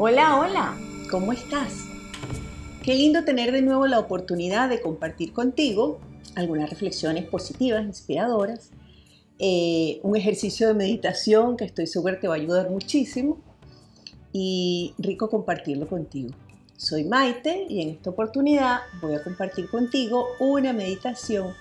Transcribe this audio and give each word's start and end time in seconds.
Hola, 0.00 0.38
hola, 0.38 0.78
¿cómo 1.10 1.32
estás? 1.32 1.86
Qué 2.84 2.94
lindo 2.94 3.24
tener 3.24 3.50
de 3.50 3.62
nuevo 3.62 3.88
la 3.88 3.98
oportunidad 3.98 4.68
de 4.68 4.80
compartir 4.80 5.32
contigo 5.32 5.98
algunas 6.36 6.70
reflexiones 6.70 7.24
positivas, 7.24 7.84
inspiradoras, 7.84 8.70
eh, 9.40 9.98
un 10.04 10.14
ejercicio 10.14 10.68
de 10.68 10.74
meditación 10.74 11.56
que 11.56 11.64
estoy 11.64 11.88
segura 11.88 12.20
te 12.20 12.28
va 12.28 12.34
a 12.34 12.36
ayudar 12.36 12.70
muchísimo 12.70 13.40
y 14.32 14.94
rico 14.98 15.28
compartirlo 15.28 15.88
contigo. 15.88 16.30
Soy 16.76 17.02
Maite 17.02 17.66
y 17.68 17.82
en 17.82 17.88
esta 17.88 18.10
oportunidad 18.10 18.78
voy 19.02 19.16
a 19.16 19.24
compartir 19.24 19.68
contigo 19.68 20.28
una 20.38 20.72
meditación 20.72 21.54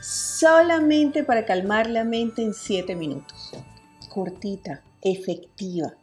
solamente 0.00 1.22
para 1.22 1.44
calmar 1.44 1.88
la 1.88 2.02
mente 2.02 2.42
en 2.42 2.52
7 2.52 2.96
minutos. 2.96 3.52
Cortita, 4.08 4.82
efectiva 5.02 5.94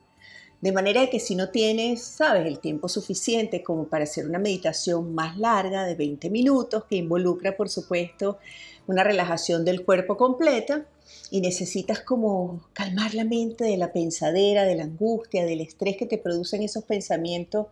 de 0.61 0.71
manera 0.71 1.07
que 1.09 1.19
si 1.19 1.35
no 1.35 1.49
tienes, 1.49 2.01
sabes, 2.01 2.45
el 2.47 2.59
tiempo 2.59 2.89
suficiente 2.89 3.63
como 3.63 3.85
para 3.85 4.05
hacer 4.05 4.27
una 4.27 4.39
meditación 4.39 5.13
más 5.13 5.37
larga 5.37 5.85
de 5.85 5.95
20 5.95 6.29
minutos, 6.29 6.85
que 6.89 6.95
involucra, 6.95 7.55
por 7.55 7.69
supuesto, 7.69 8.39
una 8.87 9.03
relajación 9.03 9.65
del 9.65 9.85
cuerpo 9.85 10.17
completa, 10.17 10.85
y 11.29 11.41
necesitas 11.41 12.01
como 12.01 12.61
calmar 12.73 13.13
la 13.13 13.23
mente 13.23 13.63
de 13.65 13.77
la 13.77 13.91
pensadera, 13.91 14.63
de 14.63 14.75
la 14.75 14.83
angustia, 14.83 15.45
del 15.45 15.61
estrés 15.61 15.97
que 15.97 16.05
te 16.05 16.17
producen 16.17 16.63
esos 16.63 16.83
pensamientos 16.83 17.67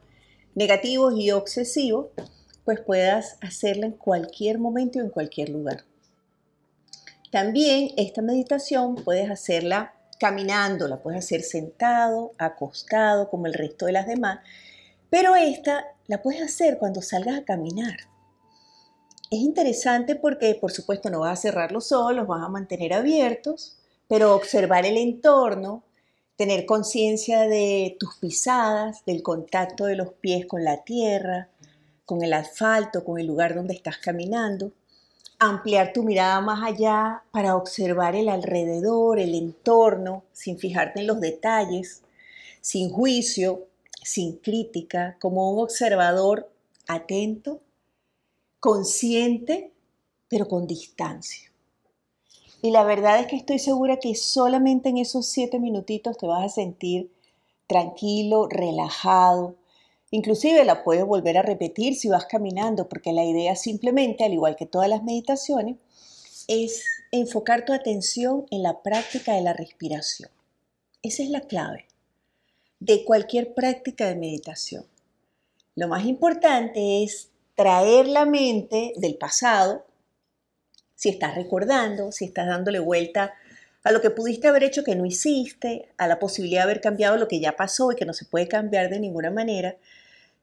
negativos 0.53 1.13
y 1.17 1.31
obsesivos, 1.31 2.07
pues 2.63 2.79
puedas 2.79 3.37
hacerla 3.41 3.87
en 3.87 3.93
cualquier 3.93 4.57
momento 4.57 4.99
y 4.99 5.01
en 5.01 5.09
cualquier 5.09 5.49
lugar. 5.49 5.85
También 7.31 7.91
esta 7.97 8.21
meditación 8.21 8.95
puedes 8.95 9.29
hacerla 9.29 9.94
caminando, 10.19 10.87
la 10.87 11.01
puedes 11.01 11.19
hacer 11.19 11.41
sentado, 11.41 12.33
acostado, 12.37 13.29
como 13.29 13.47
el 13.47 13.53
resto 13.53 13.85
de 13.85 13.91
las 13.91 14.07
demás, 14.07 14.39
pero 15.09 15.35
esta 15.35 15.85
la 16.07 16.21
puedes 16.21 16.41
hacer 16.41 16.77
cuando 16.77 17.01
salgas 17.01 17.39
a 17.39 17.45
caminar. 17.45 17.95
Es 19.31 19.39
interesante 19.39 20.15
porque, 20.15 20.55
por 20.55 20.71
supuesto, 20.71 21.09
no 21.09 21.21
vas 21.21 21.39
a 21.39 21.41
cerrar 21.41 21.71
los 21.71 21.91
ojos, 21.91 22.15
los 22.15 22.27
vas 22.27 22.43
a 22.43 22.49
mantener 22.49 22.93
abiertos, 22.93 23.77
pero 24.07 24.35
observar 24.35 24.85
el 24.85 24.97
entorno, 24.97 25.83
tener 26.35 26.65
conciencia 26.65 27.47
de 27.47 27.97
tus 27.99 28.15
pisadas, 28.17 29.03
del 29.05 29.23
contacto 29.23 29.85
de 29.85 29.95
los 29.95 30.13
pies 30.13 30.45
con 30.45 30.63
la 30.63 30.83
tierra, 30.83 31.49
con 32.05 32.23
el 32.23 32.33
asfalto, 32.33 33.03
con 33.03 33.19
el 33.19 33.25
lugar 33.25 33.55
donde 33.55 33.73
estás 33.73 33.97
caminando 33.97 34.71
ampliar 35.45 35.93
tu 35.93 36.03
mirada 36.03 36.41
más 36.41 36.63
allá 36.63 37.23
para 37.31 37.55
observar 37.55 38.15
el 38.15 38.29
alrededor, 38.29 39.19
el 39.19 39.35
entorno, 39.35 40.23
sin 40.33 40.57
fijarte 40.57 40.99
en 40.99 41.07
los 41.07 41.19
detalles, 41.19 42.01
sin 42.61 42.89
juicio, 42.89 43.67
sin 44.03 44.37
crítica, 44.37 45.17
como 45.19 45.51
un 45.51 45.63
observador 45.63 46.49
atento, 46.87 47.61
consciente, 48.59 49.71
pero 50.27 50.47
con 50.47 50.67
distancia. 50.67 51.51
Y 52.61 52.71
la 52.71 52.83
verdad 52.83 53.19
es 53.19 53.27
que 53.27 53.35
estoy 53.35 53.59
segura 53.59 53.97
que 53.97 54.15
solamente 54.15 54.89
en 54.89 54.97
esos 54.97 55.27
siete 55.27 55.59
minutitos 55.59 56.17
te 56.17 56.25
vas 56.25 56.45
a 56.45 56.49
sentir 56.49 57.11
tranquilo, 57.67 58.47
relajado, 58.47 59.55
Inclusive 60.15 60.63
la 60.63 60.81
puedes 60.85 61.03
volver 61.03 61.37
a 61.37 61.41
repetir 61.41 61.93
si 61.93 62.07
vas 62.07 62.25
caminando, 62.25 62.87
porque 62.87 63.11
la 63.11 63.25
idea 63.25 63.53
simplemente, 63.57 64.23
al 64.23 64.31
igual 64.31 64.55
que 64.55 64.65
todas 64.65 64.87
las 64.87 65.03
meditaciones, 65.03 65.75
es 66.47 66.85
enfocar 67.11 67.65
tu 67.65 67.73
atención 67.73 68.45
en 68.49 68.63
la 68.63 68.81
práctica 68.81 69.33
de 69.33 69.41
la 69.41 69.51
respiración. 69.51 70.29
Esa 71.03 71.21
es 71.21 71.29
la 71.29 71.41
clave 71.41 71.87
de 72.79 73.03
cualquier 73.03 73.53
práctica 73.53 74.07
de 74.07 74.15
meditación. 74.15 74.85
Lo 75.75 75.89
más 75.89 76.05
importante 76.05 77.03
es 77.03 77.27
traer 77.53 78.07
la 78.07 78.25
mente 78.25 78.93
del 78.95 79.15
pasado, 79.17 79.85
si 80.95 81.09
estás 81.09 81.35
recordando, 81.35 82.13
si 82.13 82.23
estás 82.23 82.47
dándole 82.47 82.79
vuelta 82.79 83.33
a 83.83 83.91
lo 83.91 83.99
que 83.99 84.11
pudiste 84.11 84.47
haber 84.47 84.63
hecho 84.63 84.85
que 84.85 84.95
no 84.95 85.05
hiciste, 85.05 85.89
a 85.97 86.07
la 86.07 86.19
posibilidad 86.19 86.61
de 86.61 86.71
haber 86.71 86.79
cambiado 86.79 87.17
lo 87.17 87.27
que 87.27 87.41
ya 87.41 87.57
pasó 87.57 87.91
y 87.91 87.97
que 87.97 88.05
no 88.05 88.13
se 88.13 88.23
puede 88.23 88.47
cambiar 88.47 88.89
de 88.89 89.01
ninguna 89.01 89.29
manera, 89.29 89.75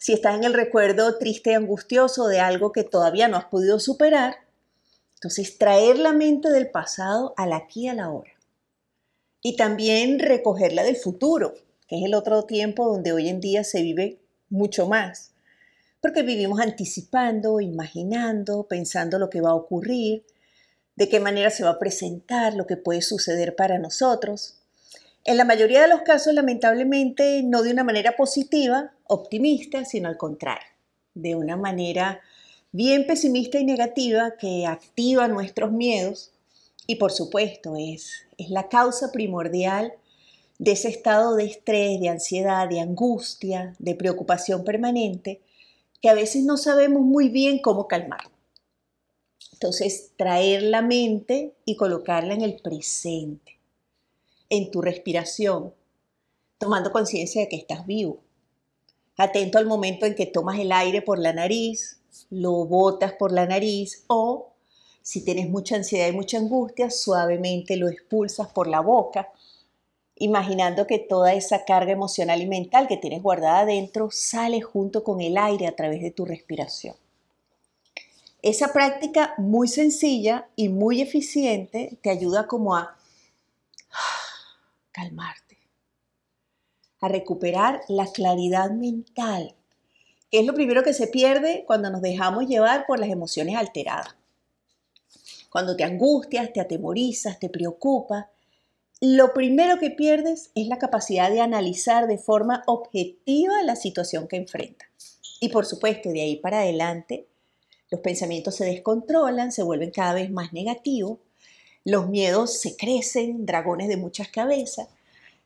si 0.03 0.13
estás 0.13 0.35
en 0.35 0.43
el 0.43 0.53
recuerdo 0.53 1.17
triste 1.17 1.53
y 1.53 1.55
angustioso 1.55 2.27
de 2.27 2.41
algo 2.41 2.73
que 2.73 2.83
todavía 2.83 3.29
no 3.29 3.37
has 3.37 3.45
podido 3.45 3.79
superar, 3.79 4.35
entonces 5.15 5.59
traer 5.59 5.97
la 5.97 6.13
mente 6.13 6.51
del 6.51 6.73
pasado 6.73 7.35
al 7.37 7.53
aquí 7.53 7.83
y 7.83 7.89
a 7.89 7.95
la 7.95 8.11
hora. 8.11 8.33
Y 9.43 9.55
también 9.55 10.19
recogerla 10.19 10.83
del 10.83 10.97
futuro, 10.97 11.55
que 11.87 12.01
es 12.01 12.05
el 12.05 12.15
otro 12.15 12.47
tiempo 12.47 12.85
donde 12.85 13.13
hoy 13.13 13.29
en 13.29 13.41
día 13.41 13.63
se 13.63 13.81
vive 13.83 14.19
mucho 14.51 14.89
más. 14.89 15.35
Porque 16.01 16.23
vivimos 16.23 16.59
anticipando, 16.59 17.61
imaginando, 17.61 18.67
pensando 18.67 19.21
lo 19.21 19.31
que 19.31 19.41
va 19.41 19.51
a 19.51 19.55
ocurrir, 19.55 20.27
de 20.97 21.09
qué 21.09 21.21
manera 21.21 21.51
se 21.51 21.63
va 21.63 21.71
a 21.71 21.79
presentar, 21.79 22.55
lo 22.55 22.67
que 22.67 22.77
puede 22.77 23.03
suceder 23.03 23.55
para 23.55 23.79
nosotros. 23.79 24.62
En 25.25 25.37
la 25.37 25.45
mayoría 25.45 25.83
de 25.83 25.89
los 25.89 26.03
casos, 26.03 26.35
lamentablemente, 26.35 27.43
no 27.45 27.63
de 27.63 27.71
una 27.71 27.85
manera 27.85 28.17
positiva, 28.17 28.93
optimista, 29.07 29.85
sino 29.85 30.09
al 30.09 30.17
contrario, 30.17 30.67
de 31.15 31.37
una 31.37 31.57
manera 31.57 32.21
bien 32.73 33.07
pesimista 33.07 33.59
y 33.59 33.65
negativa 33.65 34.37
que 34.37 34.67
activa 34.67 35.29
nuestros 35.29 35.71
miedos 35.71 36.33
y 36.87 36.97
por 36.97 37.13
supuesto 37.13 37.75
es, 37.77 38.27
la 38.37 38.69
causa 38.69 39.13
primordial 39.13 39.93
de 40.59 40.73
ese 40.73 40.89
estado 40.89 41.37
de 41.37 41.45
estrés, 41.45 42.01
de 42.01 42.09
ansiedad, 42.09 42.69
de 42.69 42.81
angustia, 42.81 43.75
de 43.79 43.95
preocupación 43.95 44.65
permanente, 44.65 45.41
que 46.01 46.09
a 46.09 46.15
veces 46.15 46.45
no 46.45 46.57
sabemos 46.57 47.03
muy 47.03 47.29
bien 47.29 47.61
cómo 47.61 47.87
calmar. 47.87 48.31
Entonces, 49.53 50.11
traer 50.17 50.65
la 50.65 50.83
mente 50.83 51.55
y 51.65 51.77
colocarla 51.77 52.35
en 52.35 52.43
el 52.43 52.61
presente, 52.61 53.59
en 54.53 54.71
tu 54.71 54.83
respiración, 54.83 55.73
tomando 56.59 56.93
conciencia 56.93 57.41
de 57.41 57.49
que 57.49 57.57
estás 57.57 57.87
vivo. 57.87 58.19
Atento 59.17 59.57
al 59.57 59.65
momento 59.65 60.05
en 60.05 60.15
que 60.15 60.27
tomas 60.27 60.59
el 60.59 60.73
aire 60.73 61.01
por 61.01 61.19
la 61.19 61.33
nariz, 61.33 62.03
lo 62.29 62.67
botas 62.67 63.15
por 63.15 63.33
la 63.33 63.47
nariz 63.47 64.05
o, 64.09 64.51
si 65.01 65.25
tienes 65.25 65.49
mucha 65.49 65.77
ansiedad 65.77 66.07
y 66.07 66.13
mucha 66.13 66.37
angustia, 66.37 66.91
suavemente 66.91 67.79
lo 67.79 67.89
expulsas 67.89 68.49
por 68.49 68.67
la 68.67 68.81
boca, 68.81 69.31
imaginando 70.17 70.87
que 70.87 70.99
toda 70.99 71.33
esa 71.33 71.65
carga 71.65 71.93
emocional 71.93 72.43
y 72.43 72.47
mental 72.47 72.89
que 72.89 72.99
tienes 72.99 73.23
guardada 73.23 73.61
adentro 73.61 74.11
sale 74.11 74.61
junto 74.61 75.03
con 75.03 75.23
el 75.23 75.39
aire 75.39 75.67
a 75.67 75.75
través 75.75 76.03
de 76.03 76.11
tu 76.11 76.27
respiración. 76.27 76.95
Esa 78.43 78.71
práctica 78.75 79.33
muy 79.39 79.67
sencilla 79.67 80.47
y 80.57 80.69
muy 80.69 81.01
eficiente 81.01 81.97
te 82.03 82.11
ayuda 82.11 82.47
como 82.47 82.77
a 82.77 82.99
calmarte, 85.03 85.59
a 87.01 87.09
recuperar 87.09 87.81
la 87.89 88.07
claridad 88.07 88.71
mental, 88.71 89.55
que 90.31 90.41
es 90.41 90.47
lo 90.47 90.55
primero 90.55 90.83
que 90.83 90.95
se 90.95 91.09
pierde 91.09 91.65
cuando 91.67 91.91
nos 91.91 92.03
dejamos 92.03 92.47
llevar 92.47 92.87
por 92.87 92.99
las 92.99 93.11
emociones 93.11 93.57
alteradas. 93.57 94.15
Cuando 95.51 95.77
te 95.77 95.85
angustias, 95.85 96.53
te 96.53 96.61
atemorizas, 96.61 97.39
te 97.39 97.51
preocupas, 97.51 98.27
lo 99.01 99.35
primero 99.35 99.79
que 99.79 99.91
pierdes 99.91 100.53
es 100.55 100.69
la 100.69 100.79
capacidad 100.79 101.31
de 101.31 101.41
analizar 101.41 102.07
de 102.07 102.19
forma 102.19 102.63
objetiva 102.67 103.63
la 103.65 103.75
situación 103.75 104.29
que 104.29 104.37
enfrentas. 104.37 104.89
Y 105.41 105.49
por 105.49 105.67
supuesto, 105.67 106.11
de 106.11 106.23
ahí 106.23 106.37
para 106.37 106.61
adelante, 106.61 107.27
los 107.91 108.01
pensamientos 108.01 108.55
se 108.55 108.65
descontrolan, 108.65 109.51
se 109.51 109.65
vuelven 109.65 109.91
cada 109.91 110.15
vez 110.15 110.31
más 110.31 110.53
negativos, 110.53 111.19
los 111.85 112.09
miedos 112.09 112.59
se 112.61 112.77
crecen, 112.77 113.47
dragones 113.47 113.89
de 113.89 113.97
muchas 113.97 114.29
cabezas, 114.29 114.89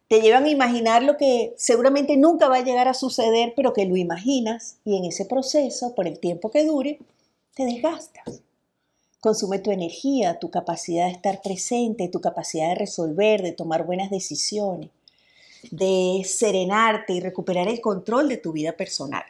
te 0.09 0.21
llevan 0.21 0.45
a 0.45 0.51
imaginar 0.51 1.03
lo 1.03 1.17
que 1.17 1.55
seguramente 1.57 2.17
nunca 2.17 2.49
va 2.49 2.57
a 2.57 2.65
llegar 2.65 2.87
a 2.87 2.95
suceder, 2.95 3.55
pero 3.57 3.73
que 3.73 3.87
lo 3.87 3.97
imaginas 3.97 4.77
y 4.85 4.97
en 4.97 5.05
ese 5.05 5.25
proceso, 5.25 5.95
por 5.95 6.07
el 6.07 6.21
tiempo 6.21 6.51
que 6.51 6.65
dure, 6.65 6.99
te 7.55 7.65
desgastas. 7.65 8.43
Consume 9.21 9.59
tu 9.59 9.73
energía, 9.73 10.39
tu 10.39 10.51
capacidad 10.51 11.07
de 11.07 11.13
estar 11.13 11.43
presente, 11.43 12.09
tu 12.09 12.21
capacidad 12.21 12.69
de 12.69 12.77
resolver, 12.77 13.43
de 13.43 13.53
tomar 13.53 13.85
buenas 13.85 14.11
decisiones, 14.11 14.91
de 15.73 16.23
serenarte 16.25 17.15
y 17.15 17.21
recuperar 17.21 17.67
el 17.67 17.81
control 17.81 18.29
de 18.29 18.37
tu 18.37 18.53
vida 18.53 18.73
personal. 18.73 19.25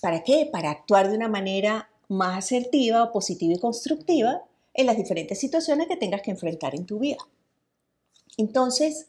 ¿Para 0.00 0.22
qué? 0.22 0.48
Para 0.52 0.70
actuar 0.70 1.08
de 1.08 1.16
una 1.16 1.28
manera 1.28 1.90
más 2.08 2.44
asertiva, 2.44 3.10
positiva 3.10 3.54
y 3.54 3.58
constructiva 3.58 4.44
en 4.74 4.86
las 4.86 4.96
diferentes 4.96 5.38
situaciones 5.38 5.88
que 5.88 5.96
tengas 5.96 6.22
que 6.22 6.32
enfrentar 6.32 6.74
en 6.74 6.84
tu 6.84 6.98
vida. 6.98 7.18
Entonces, 8.36 9.06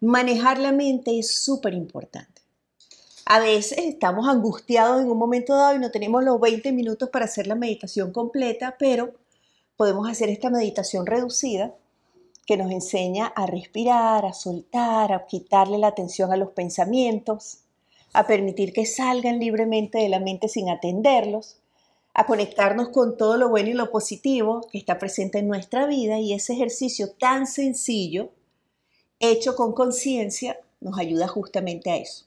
manejar 0.00 0.58
la 0.58 0.72
mente 0.72 1.18
es 1.18 1.42
súper 1.42 1.74
importante. 1.74 2.42
A 3.24 3.38
veces 3.38 3.78
estamos 3.78 4.28
angustiados 4.28 5.00
en 5.00 5.10
un 5.10 5.18
momento 5.18 5.54
dado 5.54 5.76
y 5.76 5.78
no 5.78 5.90
tenemos 5.90 6.24
los 6.24 6.40
20 6.40 6.72
minutos 6.72 7.08
para 7.10 7.26
hacer 7.26 7.46
la 7.46 7.54
meditación 7.54 8.12
completa, 8.12 8.76
pero 8.78 9.14
podemos 9.76 10.08
hacer 10.08 10.28
esta 10.28 10.50
meditación 10.50 11.06
reducida 11.06 11.74
que 12.44 12.56
nos 12.56 12.72
enseña 12.72 13.28
a 13.28 13.46
respirar, 13.46 14.26
a 14.26 14.32
soltar, 14.32 15.12
a 15.12 15.26
quitarle 15.26 15.78
la 15.78 15.86
atención 15.86 16.32
a 16.32 16.36
los 16.36 16.50
pensamientos, 16.50 17.58
a 18.12 18.26
permitir 18.26 18.72
que 18.72 18.86
salgan 18.86 19.38
libremente 19.38 19.98
de 19.98 20.08
la 20.08 20.18
mente 20.18 20.48
sin 20.48 20.68
atenderlos, 20.68 21.59
a 22.14 22.26
conectarnos 22.26 22.88
con 22.88 23.16
todo 23.16 23.36
lo 23.36 23.48
bueno 23.48 23.70
y 23.70 23.74
lo 23.74 23.90
positivo 23.90 24.66
que 24.70 24.78
está 24.78 24.98
presente 24.98 25.38
en 25.38 25.48
nuestra 25.48 25.86
vida 25.86 26.18
y 26.18 26.32
ese 26.32 26.54
ejercicio 26.54 27.12
tan 27.12 27.46
sencillo, 27.46 28.30
hecho 29.20 29.54
con 29.54 29.72
conciencia, 29.72 30.60
nos 30.80 30.98
ayuda 30.98 31.28
justamente 31.28 31.90
a 31.90 31.96
eso, 31.96 32.26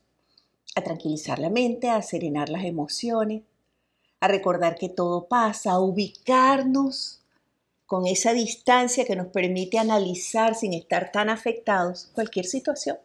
a 0.75 0.83
tranquilizar 0.83 1.39
la 1.39 1.49
mente, 1.49 1.89
a 1.89 2.01
serenar 2.01 2.49
las 2.49 2.65
emociones, 2.65 3.43
a 4.19 4.27
recordar 4.27 4.75
que 4.75 4.89
todo 4.89 5.27
pasa, 5.27 5.71
a 5.71 5.79
ubicarnos 5.79 7.19
con 7.85 8.07
esa 8.07 8.33
distancia 8.33 9.05
que 9.05 9.15
nos 9.15 9.27
permite 9.27 9.77
analizar 9.77 10.55
sin 10.55 10.73
estar 10.73 11.11
tan 11.11 11.29
afectados 11.29 12.09
cualquier 12.13 12.45
situación, 12.45 12.97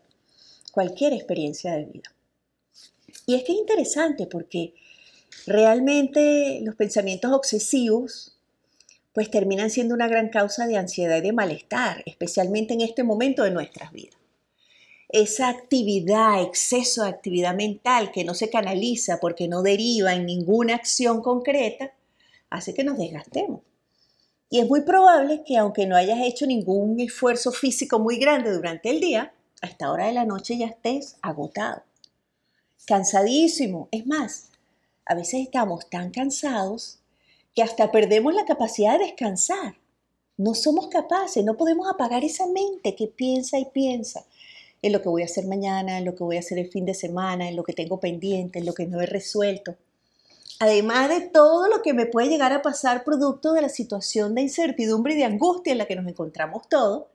cualquier 0.73 1.13
experiencia 1.13 1.73
de 1.73 1.87
vida. 1.87 2.15
Y 3.27 3.35
es 3.35 3.43
que 3.45 3.53
es 3.53 3.59
interesante 3.59 4.27
porque 4.27 4.75
realmente 5.47 6.61
los 6.63 6.75
pensamientos 6.75 7.33
obsesivos 7.33 8.39
pues 9.13 9.31
terminan 9.31 9.71
siendo 9.71 9.95
una 9.95 10.07
gran 10.07 10.29
causa 10.29 10.67
de 10.67 10.77
ansiedad 10.77 11.17
y 11.17 11.23
de 11.23 11.33
malestar, 11.33 12.03
especialmente 12.07 12.75
en 12.75 12.83
este 12.83 13.03
momento 13.03 13.43
de 13.43 13.51
nuestras 13.51 13.91
vidas. 13.93 14.17
Esa 15.09 15.49
actividad, 15.49 16.43
exceso 16.43 17.03
de 17.03 17.09
actividad 17.09 17.55
mental 17.55 18.13
que 18.13 18.25
no 18.25 18.35
se 18.35 18.51
canaliza 18.51 19.19
porque 19.21 19.49
no 19.49 19.63
deriva 19.63 20.15
en 20.15 20.27
ninguna 20.27 20.75
acción 20.75 21.23
concreta, 21.23 21.93
hace 22.51 22.75
que 22.75 22.85
nos 22.85 22.99
desgastemos. 22.99 23.63
Y 24.51 24.61
es 24.61 24.69
muy 24.69 24.83
probable 24.83 25.43
que 25.45 25.57
aunque 25.57 25.87
no 25.87 25.97
hayas 25.97 26.21
hecho 26.21 26.47
ningún 26.47 27.01
esfuerzo 27.01 27.53
físico 27.53 27.99
muy 27.99 28.19
grande 28.19 28.53
durante 28.53 28.91
el 28.91 29.01
día, 29.01 29.33
a 29.61 29.67
esta 29.67 29.91
hora 29.91 30.07
de 30.07 30.13
la 30.13 30.25
noche 30.25 30.57
ya 30.57 30.67
estés 30.67 31.17
agotado, 31.23 31.83
cansadísimo. 32.87 33.89
Es 33.91 34.07
más, 34.07 34.48
a 35.09 35.15
veces 35.15 35.41
estamos 35.41 35.89
tan 35.89 36.11
cansados 36.11 36.99
que 37.55 37.63
hasta 37.63 37.91
perdemos 37.91 38.35
la 38.35 38.45
capacidad 38.45 38.99
de 38.99 39.07
descansar. 39.07 39.77
No 40.37 40.55
somos 40.55 40.89
capaces, 40.89 41.45
no 41.45 41.57
podemos 41.57 41.89
apagar 41.89 42.25
esa 42.25 42.47
mente 42.47 42.95
que 42.95 43.09
piensa 43.09 43.59
y 43.59 43.65
piensa 43.65 44.25
en 44.83 44.93
lo 44.93 45.03
que 45.03 45.09
voy 45.09 45.23
a 45.23 45.25
hacer 45.25 45.47
mañana, 45.47 45.99
en 45.99 46.05
lo 46.05 46.15
que 46.15 46.23
voy 46.23 46.37
a 46.37 46.41
hacer 46.41 46.59
el 46.59 46.71
fin 46.71 46.85
de 46.85 46.95
semana, 46.95 47.49
en 47.49 47.57
lo 47.57 47.65
que 47.65 47.73
tengo 47.73 47.99
pendiente, 47.99 48.59
en 48.59 48.67
lo 48.67 48.75
que 48.75 48.87
no 48.87 49.01
he 49.01 49.07
resuelto. 49.07 49.77
Además 50.61 51.09
de 51.09 51.23
todo 51.23 51.69
lo 51.69 51.83
que 51.83 51.95
me 51.95 52.07
puede 52.07 52.29
llegar 52.29 52.53
a 52.53 52.63
pasar 52.63 53.03
producto 53.03 53.55
de 53.55 53.63
la 53.63 53.69
situación 53.71 54.35
de 54.35 54.43
incertidumbre 54.43 55.15
y 55.15 55.17
de 55.17 55.25
angustia 55.25 55.73
en 55.73 55.79
la 55.79 55.87
que 55.87 55.97
nos 55.97 56.07
encontramos 56.07 56.69
todos, 56.69 57.07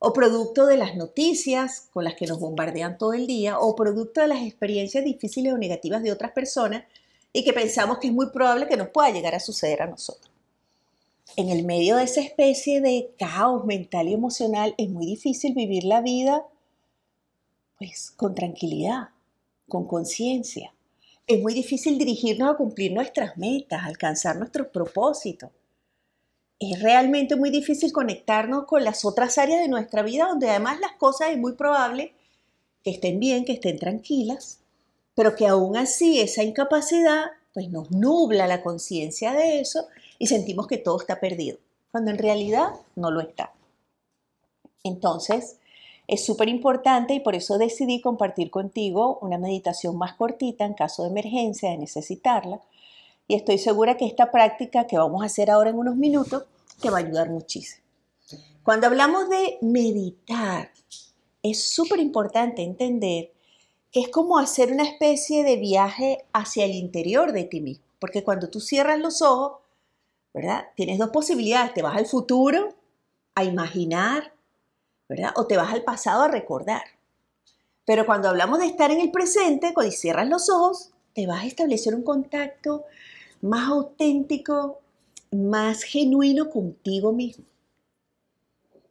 o 0.00 0.12
producto 0.12 0.66
de 0.66 0.78
las 0.78 0.96
noticias 0.96 1.88
con 1.92 2.04
las 2.04 2.14
que 2.14 2.26
nos 2.26 2.40
bombardean 2.40 2.98
todo 2.98 3.12
el 3.12 3.26
día, 3.26 3.58
o 3.60 3.76
producto 3.76 4.20
de 4.20 4.28
las 4.28 4.42
experiencias 4.42 5.04
difíciles 5.04 5.52
o 5.52 5.58
negativas 5.58 6.02
de 6.02 6.10
otras 6.10 6.32
personas 6.32 6.84
y 7.32 7.44
que 7.44 7.52
pensamos 7.52 7.98
que 7.98 8.08
es 8.08 8.12
muy 8.12 8.30
probable 8.30 8.66
que 8.66 8.76
nos 8.76 8.88
pueda 8.88 9.10
llegar 9.10 9.34
a 9.34 9.40
suceder 9.40 9.82
a 9.82 9.86
nosotros. 9.86 10.30
En 11.36 11.48
el 11.48 11.64
medio 11.64 11.96
de 11.96 12.04
esa 12.04 12.20
especie 12.20 12.80
de 12.80 13.12
caos 13.18 13.64
mental 13.64 14.08
y 14.08 14.14
emocional 14.14 14.74
es 14.76 14.88
muy 14.88 15.06
difícil 15.06 15.54
vivir 15.54 15.84
la 15.84 16.00
vida 16.00 16.44
pues 17.78 18.10
con 18.10 18.34
tranquilidad, 18.34 19.10
con 19.68 19.86
conciencia. 19.86 20.74
Es 21.26 21.40
muy 21.40 21.54
difícil 21.54 21.96
dirigirnos 21.96 22.52
a 22.52 22.56
cumplir 22.56 22.92
nuestras 22.92 23.38
metas, 23.38 23.84
alcanzar 23.84 24.36
nuestros 24.36 24.66
propósitos 24.66 25.50
es 26.60 26.82
realmente 26.82 27.36
muy 27.36 27.48
difícil 27.50 27.90
conectarnos 27.90 28.66
con 28.66 28.84
las 28.84 29.06
otras 29.06 29.38
áreas 29.38 29.62
de 29.62 29.68
nuestra 29.68 30.02
vida 30.02 30.26
donde 30.28 30.50
además 30.50 30.78
las 30.78 30.92
cosas 30.92 31.30
es 31.30 31.38
muy 31.38 31.54
probable 31.54 32.12
que 32.84 32.90
estén 32.90 33.18
bien, 33.18 33.46
que 33.46 33.52
estén 33.52 33.78
tranquilas, 33.78 34.60
pero 35.14 35.36
que 35.36 35.46
aún 35.46 35.76
así 35.76 36.20
esa 36.20 36.42
incapacidad 36.42 37.26
pues 37.52 37.68
nos 37.68 37.90
nubla 37.90 38.46
la 38.46 38.62
conciencia 38.62 39.32
de 39.32 39.60
eso 39.60 39.86
y 40.18 40.28
sentimos 40.28 40.66
que 40.66 40.78
todo 40.78 41.00
está 41.00 41.20
perdido, 41.20 41.58
cuando 41.90 42.10
en 42.10 42.18
realidad 42.18 42.70
no 42.94 43.10
lo 43.10 43.20
está. 43.20 43.52
Entonces, 44.84 45.58
es 46.06 46.24
súper 46.24 46.48
importante 46.48 47.14
y 47.14 47.20
por 47.20 47.34
eso 47.34 47.58
decidí 47.58 48.00
compartir 48.00 48.50
contigo 48.50 49.18
una 49.22 49.38
meditación 49.38 49.96
más 49.96 50.14
cortita 50.14 50.64
en 50.64 50.74
caso 50.74 51.02
de 51.02 51.10
emergencia, 51.10 51.70
de 51.70 51.78
necesitarla, 51.78 52.60
y 53.28 53.36
estoy 53.36 53.58
segura 53.58 53.96
que 53.96 54.06
esta 54.06 54.32
práctica 54.32 54.88
que 54.88 54.98
vamos 54.98 55.22
a 55.22 55.26
hacer 55.26 55.50
ahora 55.50 55.70
en 55.70 55.78
unos 55.78 55.96
minutos 55.96 56.44
te 56.80 56.90
va 56.90 56.98
a 56.98 57.00
ayudar 57.00 57.30
muchísimo. 57.30 57.84
Cuando 58.64 58.88
hablamos 58.88 59.28
de 59.30 59.58
meditar, 59.60 60.70
es 61.42 61.72
súper 61.72 62.00
importante 62.00 62.62
entender 62.62 63.32
es 63.92 64.08
como 64.08 64.38
hacer 64.38 64.72
una 64.72 64.84
especie 64.84 65.42
de 65.42 65.56
viaje 65.56 66.24
hacia 66.32 66.64
el 66.64 66.72
interior 66.72 67.32
de 67.32 67.44
ti 67.44 67.60
mismo. 67.60 67.84
Porque 67.98 68.24
cuando 68.24 68.48
tú 68.48 68.60
cierras 68.60 68.98
los 68.98 69.20
ojos, 69.20 69.58
¿verdad? 70.32 70.66
Tienes 70.76 70.98
dos 70.98 71.10
posibilidades. 71.10 71.74
Te 71.74 71.82
vas 71.82 71.96
al 71.96 72.06
futuro 72.06 72.74
a 73.34 73.44
imaginar, 73.44 74.32
¿verdad? 75.08 75.32
O 75.36 75.46
te 75.46 75.56
vas 75.56 75.72
al 75.72 75.82
pasado 75.82 76.22
a 76.22 76.28
recordar. 76.28 76.82
Pero 77.84 78.06
cuando 78.06 78.28
hablamos 78.28 78.60
de 78.60 78.66
estar 78.66 78.90
en 78.90 79.00
el 79.00 79.10
presente, 79.10 79.74
cuando 79.74 79.92
cierras 79.92 80.28
los 80.28 80.48
ojos, 80.48 80.90
te 81.14 81.26
vas 81.26 81.42
a 81.42 81.46
establecer 81.46 81.94
un 81.94 82.02
contacto 82.02 82.84
más 83.42 83.68
auténtico, 83.68 84.78
más 85.32 85.82
genuino 85.82 86.50
contigo 86.50 87.12
mismo. 87.12 87.44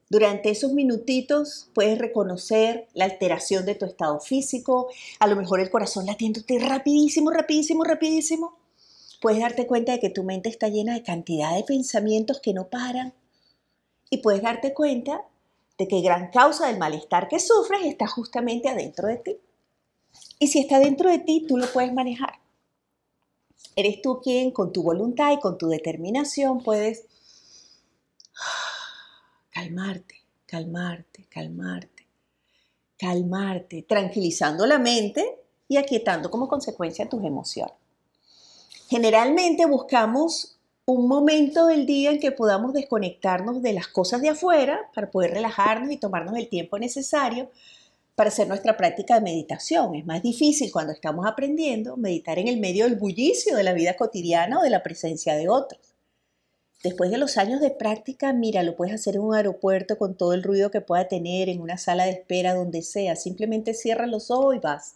Durante 0.10 0.50
esos 0.50 0.74
minutitos 0.74 1.70
puedes 1.74 2.00
reconocer 2.00 2.88
la 2.94 3.06
alteración 3.06 3.66
de 3.66 3.76
tu 3.76 3.86
estado 3.86 4.20
físico, 4.20 4.90
a 5.20 5.28
lo 5.28 5.36
mejor 5.36 5.60
el 5.60 5.70
corazón 5.70 6.08
latiéndote 6.08 6.58
rapidísimo, 6.58 7.30
rapidísimo, 7.30 7.84
rapidísimo. 7.84 8.58
Puedes 9.22 9.40
darte 9.40 9.68
cuenta 9.68 9.92
de 9.92 10.00
que 10.00 10.10
tu 10.10 10.24
mente 10.24 10.50
está 10.50 10.68
llena 10.68 10.96
de 10.96 11.04
cantidad 11.04 11.56
de 11.56 11.64
pensamientos 11.64 12.40
que 12.40 12.54
no 12.54 12.70
paran. 12.70 13.14
Y 14.10 14.18
puedes 14.18 14.42
darte 14.42 14.74
cuenta 14.74 15.22
de 15.78 15.88
que 15.88 16.02
gran 16.02 16.32
causa 16.32 16.68
del 16.68 16.80
malestar 16.80 17.28
que 17.28 17.40
sufres 17.40 17.86
está 17.86 18.08
justamente 18.08 18.68
adentro 18.68 19.08
de 19.08 19.18
ti. 19.18 19.38
Y 20.40 20.48
si 20.48 20.60
está 20.60 20.80
dentro 20.80 21.12
de 21.12 21.20
ti, 21.20 21.46
tú 21.48 21.58
lo 21.58 21.72
puedes 21.72 21.94
manejar. 21.94 22.40
Eres 23.76 24.02
tú 24.02 24.20
quien 24.22 24.50
con 24.50 24.74
tu 24.74 24.82
voluntad 24.82 25.34
y 25.34 25.40
con 25.40 25.60
tu 25.60 25.68
determinación 25.68 26.64
puedes 26.64 27.06
calmarte, 29.60 30.16
calmarte, 30.46 31.26
calmarte, 31.30 32.08
calmarte, 32.98 33.84
tranquilizando 33.84 34.66
la 34.66 34.80
mente 34.80 35.38
y 35.68 35.76
aquietando 35.76 36.32
como 36.32 36.48
consecuencia 36.48 37.10
tus 37.10 37.26
emociones. 37.26 37.76
Generalmente 38.88 39.66
buscamos 39.66 40.58
un 40.86 41.10
momento 41.10 41.68
del 41.68 41.86
día 41.86 42.12
en 42.12 42.22
que 42.22 42.32
podamos 42.32 42.72
desconectarnos 42.72 43.62
de 43.62 43.74
las 43.74 43.90
cosas 43.90 44.22
de 44.22 44.30
afuera 44.30 44.80
para 44.96 45.12
poder 45.12 45.32
relajarnos 45.32 45.92
y 45.92 45.98
tomarnos 45.98 46.38
el 46.38 46.48
tiempo 46.48 46.80
necesario 46.80 47.52
para 48.16 48.30
hacer 48.30 48.48
nuestra 48.48 48.78
práctica 48.78 49.16
de 49.16 49.22
meditación. 49.22 49.94
Es 49.94 50.06
más 50.06 50.24
difícil 50.24 50.72
cuando 50.72 50.94
estamos 50.94 51.28
aprendiendo 51.28 51.98
meditar 51.98 52.40
en 52.40 52.48
el 52.48 52.62
medio 52.62 52.86
del 52.86 52.96
bullicio 52.96 53.58
de 53.58 53.64
la 53.64 53.74
vida 53.74 53.98
cotidiana 53.98 54.60
o 54.60 54.64
de 54.64 54.70
la 54.70 54.84
presencia 54.84 55.36
de 55.36 55.50
otros. 55.50 55.82
Después 56.84 57.12
de 57.12 57.18
los 57.18 57.38
años 57.38 57.60
de 57.60 57.72
práctica, 57.72 58.32
mira, 58.32 58.64
lo 58.64 58.76
puedes 58.78 58.94
hacer 58.94 59.16
en 59.16 59.22
un 59.22 59.36
aeropuerto 59.36 59.98
con 59.98 60.16
todo 60.16 60.34
el 60.34 60.44
ruido 60.44 60.72
que 60.72 60.80
pueda 60.80 61.10
tener, 61.10 61.50
en 61.50 61.62
una 61.62 61.78
sala 61.78 62.06
de 62.06 62.12
espera, 62.12 62.54
donde 62.54 62.82
sea. 62.84 63.18
Simplemente 63.18 63.74
cierras 63.74 64.10
los 64.10 64.32
ojos 64.32 64.56
y 64.56 64.60
vas. 64.60 64.96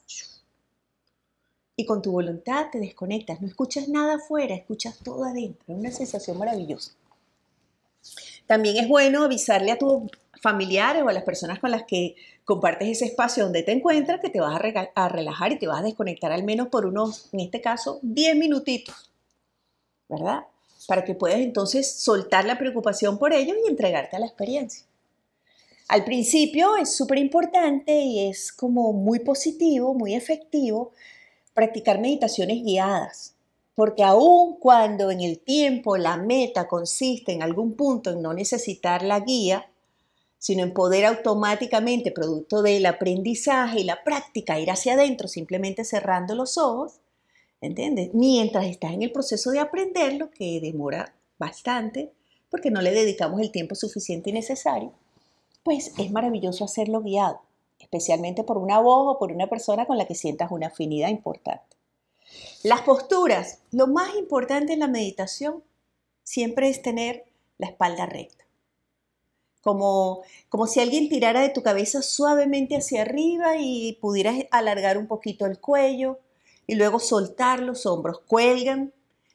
Y 1.76 1.86
con 1.86 2.02
tu 2.02 2.12
voluntad 2.14 2.68
te 2.72 2.80
desconectas. 2.80 3.42
No 3.42 3.48
escuchas 3.48 3.90
nada 3.90 4.16
afuera, 4.16 4.56
escuchas 4.56 4.98
todo 5.00 5.26
adentro. 5.26 5.74
Es 5.74 5.80
una 5.80 5.92
sensación 5.92 6.38
maravillosa. 6.38 6.94
También 8.48 8.78
es 8.78 8.88
bueno 8.88 9.24
avisarle 9.24 9.72
a 9.72 9.78
tus 9.78 10.04
familiares 10.42 11.04
o 11.04 11.10
a 11.10 11.14
las 11.14 11.24
personas 11.24 11.60
con 11.60 11.72
las 11.72 11.84
que 11.84 12.16
compartes 12.46 12.90
ese 12.90 13.06
espacio 13.06 13.44
donde 13.44 13.64
te 13.64 13.72
encuentras 13.72 14.20
que 14.20 14.30
te 14.30 14.42
vas 14.42 14.60
a, 14.96 15.10
relajar 15.10 15.52
y 15.52 15.60
te 15.60 15.68
vas 15.68 15.80
a 15.80 15.84
desconectar 15.84 16.32
al 16.32 16.44
menos 16.44 16.68
por 16.68 16.86
unos, 16.86 17.30
en 17.34 17.40
este 17.40 17.62
caso, 17.62 18.00
10 18.02 18.36
minutitos, 18.36 19.12
¿verdad? 20.10 20.44
Para 20.88 21.04
que 21.04 21.16
puedas 21.16 21.40
entonces 21.40 21.92
soltar 21.92 22.46
la 22.46 22.58
preocupación 22.58 23.18
por 23.18 23.34
ellos 23.34 23.58
y 23.64 23.70
entregarte 23.70 24.16
a 24.16 24.20
la 24.20 24.26
experiencia. 24.26 24.86
Al 25.88 26.06
principio 26.06 26.76
es 26.78 26.96
súper 26.96 27.20
importante 27.20 27.94
y 28.02 28.28
es 28.28 28.52
como 28.52 28.94
muy 28.94 29.20
positivo, 29.20 29.94
muy 29.94 30.16
efectivo 30.16 30.92
practicar 31.54 32.00
meditaciones 32.00 32.64
guiadas, 32.64 33.36
porque 33.76 34.04
aun 34.04 34.58
cuando 34.60 35.12
en 35.12 35.22
el 35.22 35.40
tiempo 35.40 35.98
la 35.98 36.18
meta 36.18 36.68
consiste 36.68 37.32
en 37.32 37.44
algún 37.44 37.74
punto 37.76 38.12
en 38.12 38.22
no 38.22 38.34
necesitar 38.34 39.04
la 39.04 39.20
guía, 39.20 39.70
sino 40.40 40.64
en 40.64 40.74
poder 40.74 41.06
automáticamente, 41.06 42.12
producto 42.12 42.62
del 42.62 42.86
aprendizaje 42.86 43.82
y 43.82 43.84
la 43.84 44.04
práctica, 44.04 44.60
ir 44.60 44.72
hacia 44.72 44.94
adentro 44.94 45.28
simplemente 45.28 45.86
cerrando 45.86 46.36
los 46.36 46.58
ojos, 46.58 47.00
¿entiendes? 47.64 48.14
Mientras 48.14 48.66
estás 48.66 48.92
en 48.92 49.04
el 49.04 49.12
proceso 49.12 49.52
de 49.52 49.60
aprenderlo, 49.60 50.30
que 50.30 50.60
demora 50.60 51.16
bastante, 51.38 52.12
porque 52.50 52.70
no 52.70 52.82
le 52.82 52.92
dedicamos 52.92 53.40
el 53.42 53.52
tiempo 53.52 53.74
suficiente 53.74 54.30
y 54.30 54.34
necesario, 54.34 54.92
pues 55.64 55.94
es 55.98 56.12
maravilloso 56.12 56.66
hacerlo 56.66 57.02
guiado. 57.02 57.42
Es 57.80 57.86
especialmente 57.86 58.44
por 58.44 58.58
una 58.58 58.80
voz 58.80 59.16
o 59.16 59.18
por 59.18 59.32
una 59.32 59.48
persona 59.48 59.86
con 59.86 59.98
la 59.98 60.06
que 60.06 60.14
sientas 60.14 60.52
una 60.52 60.68
afinidad 60.68 61.10
importante. 61.10 61.78
Las 62.64 62.82
posturas, 62.82 63.60
lo 63.72 63.88
más 63.88 64.16
importante 64.16 64.74
en 64.74 64.80
la 64.80 64.88
meditación 64.88 65.64
siempre 66.24 66.68
es 66.68 66.82
tener 66.82 67.24
la 67.58 67.68
espalda 67.68 68.06
recta. 68.06 68.44
Como, 69.62 70.24
como 70.50 70.68
si 70.68 70.82
alguien 70.82 71.08
tirara 71.08 71.42
de 71.42 71.50
tu 71.50 71.64
cabeza 71.64 72.02
suavemente 72.02 72.76
hacia 72.76 73.04
arriba 73.04 73.56
y 73.58 73.98
pudieras 74.02 74.36
alargar 74.52 74.98
un 74.98 75.08
poquito 75.08 75.46
el 75.46 75.60
cuello 75.60 76.20
y 76.68 76.76
luego 76.76 77.00
soltar 77.00 77.60
los 77.62 77.86
hombros. 77.86 78.20
Cuelgan 78.28 78.94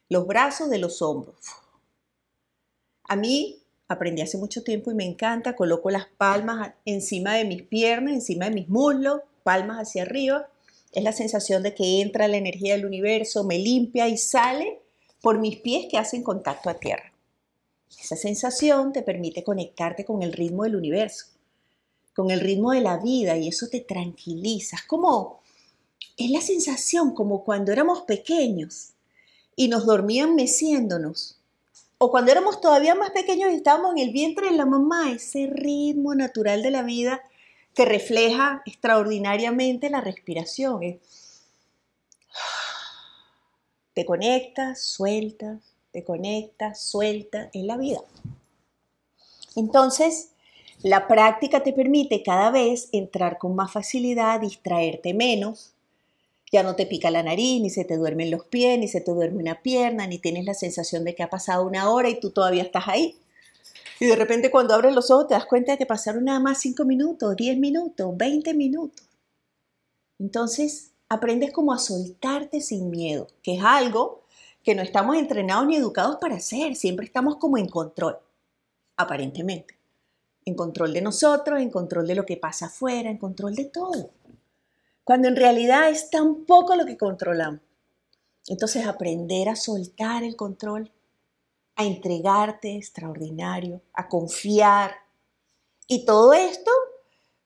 los 0.08 0.26
brazos 0.26 0.70
de 0.70 0.78
los 0.78 1.02
hombros. 1.02 1.36
A 3.04 3.16
mí 3.16 3.62
aprendí 3.88 4.22
hace 4.22 4.38
mucho 4.38 4.62
tiempo 4.62 4.90
y 4.90 4.94
me 4.94 5.04
encanta, 5.04 5.56
coloco 5.56 5.90
las 5.90 6.06
palmas 6.06 6.74
encima 6.84 7.34
de 7.34 7.44
mis 7.44 7.62
piernas, 7.62 8.14
encima 8.14 8.46
de 8.46 8.54
mis 8.54 8.68
muslos, 8.68 9.22
palmas 9.42 9.78
hacia 9.78 10.02
arriba. 10.02 10.48
Es 10.92 11.02
la 11.02 11.12
sensación 11.12 11.62
de 11.62 11.74
que 11.74 12.00
entra 12.00 12.28
la 12.28 12.36
energía 12.36 12.74
del 12.74 12.86
universo, 12.86 13.44
me 13.44 13.58
limpia 13.58 14.08
y 14.08 14.18
sale 14.18 14.80
por 15.20 15.38
mis 15.38 15.56
pies 15.56 15.86
que 15.90 15.98
hacen 15.98 16.22
contacto 16.22 16.70
a 16.70 16.74
tierra. 16.74 17.12
Esa 17.98 18.16
sensación 18.16 18.92
te 18.92 19.02
permite 19.02 19.42
conectarte 19.42 20.04
con 20.04 20.22
el 20.22 20.32
ritmo 20.32 20.64
del 20.64 20.76
universo, 20.76 21.26
con 22.14 22.30
el 22.30 22.40
ritmo 22.40 22.72
de 22.72 22.80
la 22.80 22.98
vida 22.98 23.36
y 23.36 23.48
eso 23.48 23.68
te 23.68 23.80
tranquiliza. 23.80 24.76
Es 24.76 24.82
como, 24.82 25.40
es 26.18 26.30
la 26.30 26.40
sensación 26.40 27.14
como 27.14 27.44
cuando 27.44 27.72
éramos 27.72 28.02
pequeños 28.02 28.90
y 29.56 29.68
nos 29.68 29.86
dormían 29.86 30.34
meciéndonos 30.34 31.38
o 31.98 32.10
cuando 32.10 32.30
éramos 32.30 32.60
todavía 32.60 32.94
más 32.94 33.10
pequeños 33.10 33.50
y 33.50 33.56
estábamos 33.56 33.92
en 33.92 33.98
el 33.98 34.10
vientre 34.10 34.50
de 34.50 34.56
la 34.56 34.66
mamá, 34.66 35.10
ese 35.10 35.46
ritmo 35.46 36.14
natural 36.14 36.62
de 36.62 36.70
la 36.70 36.82
vida 36.82 37.20
que 37.74 37.84
refleja 37.84 38.62
extraordinariamente 38.66 39.90
la 39.90 40.00
respiración. 40.00 41.00
Te 43.94 44.04
conectas, 44.04 44.80
sueltas, 44.80 45.60
te 45.90 46.04
conectas, 46.04 46.80
sueltas 46.80 47.48
en 47.52 47.66
la 47.66 47.76
vida. 47.76 48.00
Entonces, 49.56 50.30
la 50.82 51.08
práctica 51.08 51.64
te 51.64 51.72
permite 51.72 52.22
cada 52.22 52.52
vez 52.52 52.88
entrar 52.92 53.38
con 53.38 53.56
más 53.56 53.72
facilidad, 53.72 54.40
distraerte 54.40 55.14
menos, 55.14 55.74
ya 56.50 56.62
no 56.62 56.76
te 56.76 56.86
pica 56.86 57.10
la 57.10 57.22
nariz, 57.22 57.60
ni 57.60 57.70
se 57.70 57.84
te 57.84 57.96
duermen 57.96 58.30
los 58.30 58.44
pies, 58.44 58.78
ni 58.78 58.88
se 58.88 59.00
te 59.00 59.12
duerme 59.12 59.42
una 59.42 59.62
pierna, 59.62 60.06
ni 60.06 60.18
tienes 60.18 60.44
la 60.44 60.54
sensación 60.54 61.04
de 61.04 61.14
que 61.14 61.22
ha 61.22 61.30
pasado 61.30 61.66
una 61.66 61.90
hora 61.90 62.08
y 62.08 62.20
tú 62.20 62.30
todavía 62.30 62.62
estás 62.62 62.88
ahí. 62.88 63.18
Y 64.00 64.06
de 64.06 64.16
repente 64.16 64.50
cuando 64.50 64.74
abres 64.74 64.94
los 64.94 65.10
ojos 65.10 65.28
te 65.28 65.34
das 65.34 65.46
cuenta 65.46 65.72
de 65.72 65.78
que 65.78 65.86
pasaron 65.86 66.24
nada 66.24 66.40
más 66.40 66.60
5 66.60 66.84
minutos, 66.84 67.36
10 67.36 67.58
minutos, 67.58 68.16
20 68.16 68.54
minutos. 68.54 69.06
Entonces 70.18 70.92
aprendes 71.08 71.52
como 71.52 71.72
a 71.72 71.78
soltarte 71.78 72.60
sin 72.60 72.90
miedo, 72.90 73.28
que 73.42 73.56
es 73.56 73.62
algo 73.62 74.22
que 74.62 74.74
no 74.74 74.82
estamos 74.82 75.16
entrenados 75.16 75.66
ni 75.66 75.76
educados 75.76 76.16
para 76.20 76.36
hacer, 76.36 76.76
siempre 76.76 77.06
estamos 77.06 77.36
como 77.36 77.58
en 77.58 77.68
control, 77.68 78.18
aparentemente. 78.96 79.76
En 80.44 80.54
control 80.54 80.92
de 80.94 81.02
nosotros, 81.02 81.60
en 81.60 81.70
control 81.70 82.06
de 82.06 82.14
lo 82.14 82.24
que 82.24 82.36
pasa 82.36 82.66
afuera, 82.66 83.10
en 83.10 83.18
control 83.18 83.54
de 83.54 83.66
todo 83.66 84.10
cuando 85.08 85.28
en 85.28 85.36
realidad 85.36 85.88
es 85.88 86.10
tan 86.10 86.44
poco 86.44 86.76
lo 86.76 86.84
que 86.84 86.98
controlamos. 86.98 87.62
Entonces 88.46 88.84
aprender 88.84 89.48
a 89.48 89.56
soltar 89.56 90.22
el 90.22 90.36
control, 90.36 90.92
a 91.76 91.86
entregarte 91.86 92.76
extraordinario, 92.76 93.80
a 93.94 94.06
confiar. 94.06 94.96
Y 95.86 96.04
todo 96.04 96.34
esto, 96.34 96.70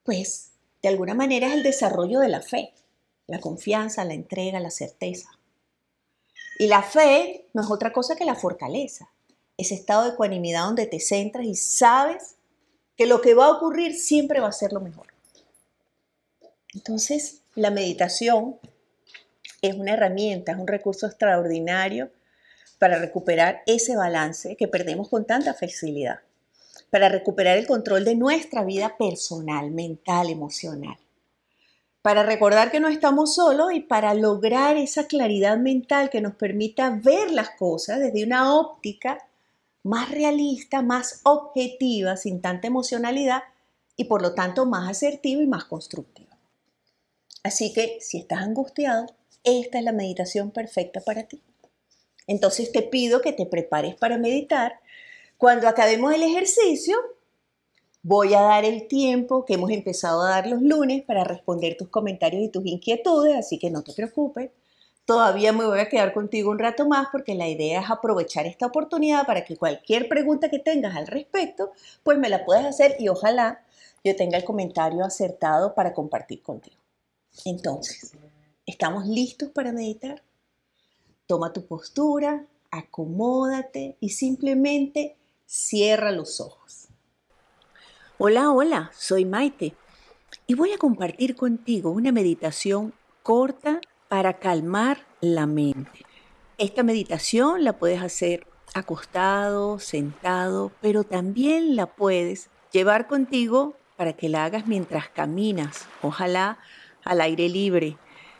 pues, 0.03 0.51
de 0.81 0.89
alguna 0.89 1.13
manera 1.13 1.47
es 1.47 1.53
el 1.53 1.63
desarrollo 1.63 2.19
de 2.19 2.27
la 2.27 2.41
fe, 2.41 2.73
la 3.27 3.39
confianza, 3.39 4.03
la 4.03 4.13
entrega, 4.13 4.59
la 4.59 4.69
certeza. 4.69 5.29
Y 6.59 6.67
la 6.67 6.83
fe 6.83 7.47
no 7.53 7.61
es 7.61 7.71
otra 7.71 7.93
cosa 7.93 8.17
que 8.17 8.25
la 8.25 8.35
fortaleza, 8.35 9.09
ese 9.55 9.75
estado 9.75 10.03
de 10.03 10.09
ecuanimidad 10.09 10.65
donde 10.65 10.85
te 10.85 10.99
centras 10.99 11.45
y 11.45 11.55
sabes 11.55 12.35
que 12.97 13.05
lo 13.05 13.21
que 13.21 13.35
va 13.35 13.45
a 13.45 13.51
ocurrir 13.51 13.95
siempre 13.95 14.41
va 14.41 14.49
a 14.49 14.51
ser 14.51 14.73
lo 14.73 14.81
mejor. 14.81 15.07
Entonces, 16.73 17.42
la 17.55 17.69
meditación 17.69 18.57
es 19.61 19.75
una 19.75 19.93
herramienta, 19.93 20.51
es 20.51 20.57
un 20.57 20.67
recurso 20.67 21.05
extraordinario 21.05 22.09
para 22.79 22.99
recuperar 22.99 23.61
ese 23.65 23.95
balance 23.95 24.55
que 24.57 24.67
perdemos 24.67 25.07
con 25.07 25.25
tanta 25.25 25.53
facilidad, 25.53 26.19
para 26.89 27.09
recuperar 27.09 27.57
el 27.57 27.67
control 27.67 28.03
de 28.03 28.15
nuestra 28.15 28.63
vida 28.63 28.97
personal, 28.97 29.71
mental, 29.71 30.29
emocional, 30.29 30.97
para 32.01 32.23
recordar 32.23 32.71
que 32.71 32.81
no 32.81 32.89
estamos 32.89 33.35
solos 33.35 33.71
y 33.73 33.79
para 33.79 34.13
lograr 34.13 34.75
esa 34.75 35.07
claridad 35.07 35.57
mental 35.57 36.09
que 36.09 36.21
nos 36.21 36.35
permita 36.35 36.89
ver 37.01 37.31
las 37.31 37.51
cosas 37.51 37.99
desde 37.99 38.25
una 38.25 38.53
óptica 38.53 39.19
más 39.83 40.11
realista, 40.11 40.81
más 40.81 41.21
objetiva, 41.23 42.17
sin 42.17 42.41
tanta 42.41 42.67
emocionalidad 42.67 43.43
y 43.95 44.05
por 44.05 44.21
lo 44.21 44.33
tanto 44.33 44.65
más 44.65 44.89
asertiva 44.89 45.41
y 45.41 45.47
más 45.47 45.65
constructiva. 45.65 46.32
Así 47.43 47.73
que 47.73 47.97
si 47.99 48.19
estás 48.19 48.39
angustiado, 48.39 49.05
esta 49.43 49.77
es 49.77 49.83
la 49.83 49.91
meditación 49.91 50.51
perfecta 50.51 51.01
para 51.01 51.23
ti. 51.23 51.41
Entonces 52.25 52.71
te 52.71 52.81
pido 52.81 53.21
que 53.21 53.33
te 53.33 53.45
prepares 53.45 53.95
para 53.95 54.17
meditar. 54.17 54.79
Cuando 55.37 55.67
acabemos 55.67 56.13
el 56.13 56.23
ejercicio, 56.23 56.97
voy 58.01 58.33
a 58.33 58.41
dar 58.41 58.63
el 58.63 58.87
tiempo 58.87 59.43
que 59.43 59.55
hemos 59.55 59.71
empezado 59.71 60.21
a 60.21 60.29
dar 60.29 60.47
los 60.47 60.61
lunes 60.61 61.03
para 61.03 61.25
responder 61.25 61.75
tus 61.75 61.89
comentarios 61.89 62.43
y 62.43 62.49
tus 62.49 62.65
inquietudes, 62.65 63.35
así 63.35 63.59
que 63.59 63.69
no 63.69 63.83
te 63.83 63.93
preocupes. 63.93 64.51
Todavía 65.05 65.51
me 65.51 65.65
voy 65.65 65.79
a 65.79 65.89
quedar 65.89 66.13
contigo 66.13 66.49
un 66.49 66.59
rato 66.59 66.87
más 66.87 67.07
porque 67.11 67.35
la 67.35 67.49
idea 67.49 67.81
es 67.81 67.89
aprovechar 67.89 68.45
esta 68.45 68.67
oportunidad 68.67 69.25
para 69.25 69.43
que 69.43 69.57
cualquier 69.57 70.07
pregunta 70.07 70.49
que 70.49 70.59
tengas 70.59 70.95
al 70.95 71.07
respecto, 71.07 71.73
pues 72.03 72.17
me 72.17 72.29
la 72.29 72.45
puedas 72.45 72.65
hacer 72.65 72.95
y 72.99 73.09
ojalá 73.09 73.61
yo 74.01 74.15
tenga 74.15 74.37
el 74.37 74.45
comentario 74.45 75.03
acertado 75.03 75.75
para 75.75 75.93
compartir 75.93 76.41
contigo. 76.41 76.82
Entonces, 77.45 78.13
¿estamos 78.65 79.05
listos 79.07 79.49
para 79.49 79.71
meditar? 79.71 80.23
Toma 81.27 81.53
tu 81.53 81.65
postura, 81.65 82.45
acomódate 82.71 83.97
y 83.99 84.09
simplemente 84.09 85.17
cierra 85.45 86.11
los 86.11 86.39
ojos. 86.39 86.87
Hola, 88.17 88.51
hola, 88.51 88.91
soy 88.95 89.25
Maite 89.25 89.75
y 90.47 90.53
voy 90.53 90.71
a 90.71 90.77
compartir 90.77 91.35
contigo 91.35 91.91
una 91.91 92.11
meditación 92.11 92.93
corta 93.23 93.81
para 94.07 94.39
calmar 94.39 95.05
la 95.21 95.45
mente. 95.45 96.05
Esta 96.57 96.83
meditación 96.83 97.63
la 97.63 97.73
puedes 97.73 98.01
hacer 98.01 98.47
acostado, 98.73 99.79
sentado, 99.79 100.71
pero 100.81 101.03
también 101.03 101.75
la 101.75 101.87
puedes 101.87 102.49
llevar 102.71 103.07
contigo 103.07 103.75
para 103.97 104.13
que 104.13 104.29
la 104.29 104.45
hagas 104.45 104.67
mientras 104.67 105.09
caminas. 105.09 105.87
Ojalá 106.01 106.59
al 107.03 107.21
aire 107.21 107.49
libre, 107.49 107.97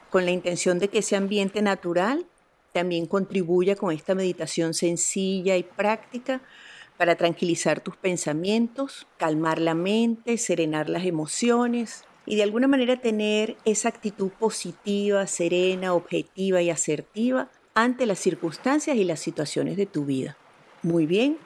con 0.10 0.26
la 0.26 0.32
intención 0.32 0.80
de 0.80 0.90
que 0.90 1.00
ese 1.00 1.16
ambiente 1.16 1.62
natural 1.62 2.26
también 2.74 3.06
contribuya 3.06 3.76
con 3.76 3.94
esta 3.94 4.16
meditación 4.16 4.74
sencilla 4.74 5.56
y 5.58 5.64
práctica 5.64 6.42
para 6.98 7.16
tranquilizar 7.16 7.82
tus 7.82 7.96
pensamientos, 7.98 9.08
calmar 9.18 9.60
la 9.60 9.74
mente, 9.74 10.38
serenar 10.38 10.90
las 10.90 11.06
emociones 11.06 12.04
y 12.26 12.36
de 12.36 12.44
alguna 12.44 12.68
manera 12.68 13.02
tener 13.02 13.58
esa 13.66 13.90
actitud 13.90 14.30
positiva, 14.30 15.28
serena, 15.28 15.94
objetiva 15.94 16.62
y 16.62 16.70
asertiva 16.70 17.50
ante 17.74 18.06
las 18.06 18.20
circunstancias 18.20 18.98
y 18.98 19.04
las 19.04 19.20
situaciones 19.20 19.78
de 19.78 19.86
tu 19.86 20.06
vida. 20.06 20.38
Muy 20.84 21.06
bien, 21.06 21.38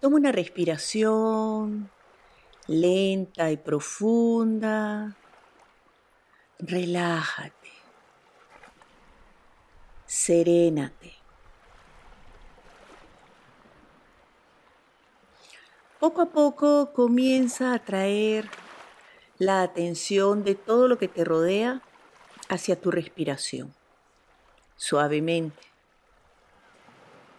toma 0.00 0.16
una 0.16 0.32
respiración 0.32 1.90
lenta 2.66 3.50
y 3.50 3.56
profunda 3.56 5.16
relájate, 6.58 7.70
serénate. 10.06 11.14
Poco 16.00 16.22
a 16.22 16.26
poco 16.26 16.92
comienza 16.92 17.74
a 17.74 17.78
traer 17.80 18.48
la 19.38 19.62
atención 19.62 20.44
de 20.44 20.54
todo 20.54 20.88
lo 20.88 20.98
que 20.98 21.08
te 21.08 21.24
rodea 21.24 21.82
hacia 22.48 22.80
tu 22.80 22.90
respiración, 22.90 23.74
suavemente. 24.76 25.68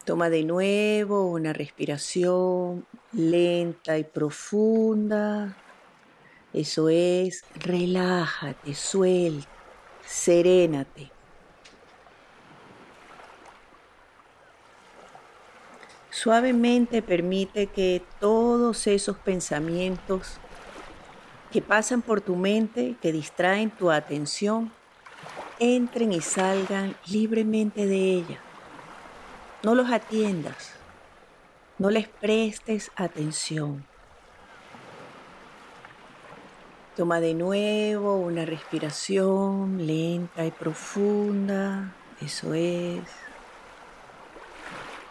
Toma 0.05 0.29
de 0.29 0.43
nuevo 0.43 1.27
una 1.27 1.53
respiración 1.53 2.85
lenta 3.11 3.97
y 3.97 4.03
profunda. 4.03 5.55
Eso 6.53 6.89
es, 6.89 7.43
relájate, 7.55 8.73
suelta, 8.73 9.47
serénate. 10.05 11.11
Suavemente 16.09 17.01
permite 17.01 17.67
que 17.67 18.03
todos 18.19 18.87
esos 18.87 19.17
pensamientos 19.17 20.37
que 21.51 21.61
pasan 21.61 22.01
por 22.01 22.19
tu 22.19 22.35
mente, 22.35 22.95
que 23.01 23.11
distraen 23.11 23.69
tu 23.69 23.91
atención, 23.91 24.71
entren 25.59 26.11
y 26.11 26.21
salgan 26.21 26.95
libremente 27.07 27.85
de 27.85 28.13
ella. 28.15 28.39
No 29.63 29.75
los 29.75 29.91
atiendas, 29.91 30.73
no 31.77 31.89
les 31.89 32.07
prestes 32.07 32.91
atención. 32.95 33.85
Toma 36.99 37.21
de 37.21 37.33
nuevo 37.33 38.17
una 38.17 38.43
respiración 38.43 39.87
lenta 39.87 40.45
y 40.45 40.51
profunda, 40.51 41.95
eso 42.19 42.53
es. 42.53 42.99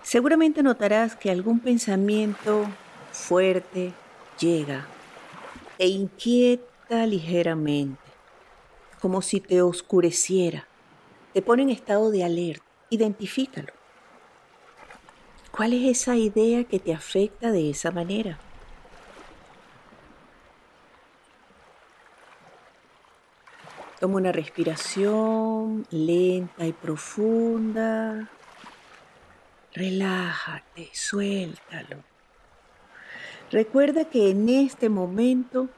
Seguramente 0.02 0.62
notarás 0.62 1.16
que 1.16 1.30
algún 1.30 1.61
pensamiento 1.61 2.66
fuerte 3.11 3.95
llega 4.38 4.87
e 5.78 5.88
inquieta 5.88 7.07
ligeramente, 7.07 8.02
como 9.00 9.23
si 9.23 9.40
te 9.40 9.62
oscureciera, 9.62 10.68
te 11.33 11.40
pone 11.40 11.62
en 11.62 11.71
estado 11.71 12.11
de 12.11 12.23
alerta. 12.23 12.66
Identifícalo. 12.90 13.73
¿Cuál 15.50 15.73
es 15.73 16.02
esa 16.02 16.16
idea 16.16 16.64
que 16.64 16.80
te 16.80 16.92
afecta 16.92 17.50
de 17.50 17.71
esa 17.71 17.90
manera? 17.90 18.38
Toma 24.00 24.19
una 24.19 24.31
respiración 24.31 25.87
lenta 25.90 26.67
y 26.67 26.73
profunda. 26.73 28.31
Relájate, 29.75 30.90
suéltalo. 30.93 31.99
Recuerda 33.50 34.05
que 34.05 34.31
en 34.31 34.49
este 34.49 34.88
momento 34.88 35.69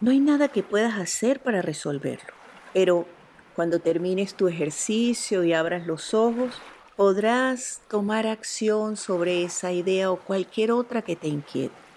no 0.00 0.10
hay 0.10 0.18
nada 0.18 0.48
que 0.48 0.62
puedas 0.62 0.98
hacer 0.98 1.40
para 1.40 1.62
resolverlo, 1.62 2.32
pero 2.72 3.06
cuando 3.54 3.78
termines 3.78 4.34
tu 4.34 4.48
ejercicio 4.48 5.44
y 5.44 5.52
abras 5.52 5.86
los 5.86 6.14
ojos, 6.14 6.60
podrás 6.96 7.80
tomar 7.88 8.26
acción 8.26 8.96
sobre 8.96 9.44
esa 9.44 9.70
idea 9.72 10.10
o 10.10 10.16
cualquier 10.16 10.72
otra 10.72 11.02
que 11.02 11.16
te 11.16 11.28
inquiete. 11.28 11.89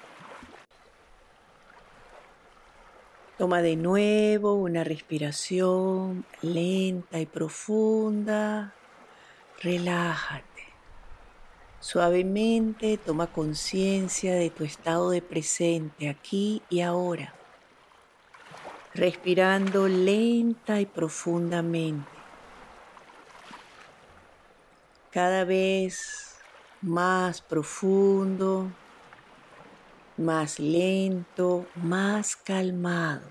Toma 3.43 3.61
de 3.61 3.75
nuevo 3.75 4.53
una 4.53 4.85
respiración 4.85 6.25
lenta 6.41 7.19
y 7.19 7.25
profunda. 7.25 8.73
Relájate. 9.61 10.63
Suavemente 11.81 12.97
toma 12.97 13.27
conciencia 13.27 14.33
de 14.33 14.49
tu 14.49 14.63
estado 14.63 15.09
de 15.09 15.21
presente 15.21 16.07
aquí 16.07 16.61
y 16.69 16.79
ahora, 16.79 17.33
respirando 18.93 19.89
lenta 19.89 20.79
y 20.79 20.85
profundamente. 20.85 22.07
Cada 25.11 25.43
vez 25.43 26.37
más 26.81 27.41
profundo, 27.41 28.71
más 30.17 30.59
lento, 30.59 31.65
más 31.75 32.35
calmado. 32.35 33.21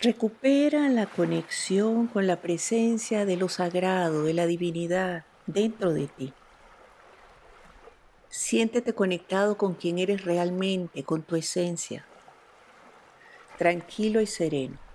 Recupera 0.00 0.88
la 0.88 1.06
conexión 1.06 2.06
con 2.06 2.26
la 2.26 2.36
presencia 2.36 3.24
de 3.24 3.36
lo 3.36 3.48
sagrado, 3.48 4.24
de 4.24 4.34
la 4.34 4.46
divinidad 4.46 5.24
dentro 5.46 5.92
de 5.92 6.06
ti. 6.06 6.32
Siéntete 8.28 8.92
conectado 8.92 9.56
con 9.56 9.74
quien 9.74 9.98
eres 9.98 10.24
realmente, 10.24 11.02
con 11.02 11.22
tu 11.22 11.34
esencia, 11.36 12.04
tranquilo 13.56 14.20
y 14.20 14.26
sereno. 14.26 14.85